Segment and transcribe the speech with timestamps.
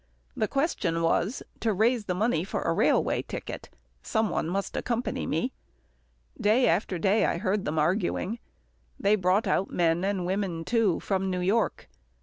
[0.35, 3.69] The question was, to raise the money for a railway ticket.
[4.01, 5.53] Some one must accompany me.
[6.41, 8.39] Day after day I heard them arguing.
[8.99, 11.87] They brought out men, and women too, from New York.